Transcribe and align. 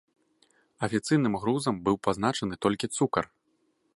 Афіцыйным 0.87 1.33
грузам 1.43 1.75
быў 1.89 1.95
пазначаны 2.09 2.53
толькі 2.67 2.93
цукар. 2.97 3.25